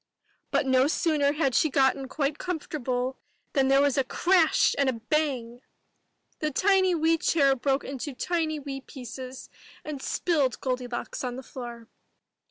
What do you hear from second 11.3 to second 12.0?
the floor.